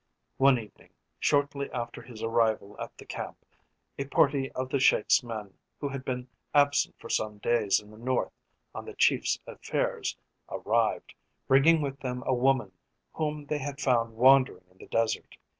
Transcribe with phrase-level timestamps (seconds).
[0.37, 3.37] One evening, shortly after his arrival at the camp,
[3.99, 7.99] a party of the Sheik's men who had been absent for some days in the
[7.99, 8.31] north
[8.73, 10.17] on the chief's affairs
[10.49, 11.13] arrived,
[11.47, 12.71] bringing with them a woman
[13.13, 15.37] whom they had found wandering in the desert.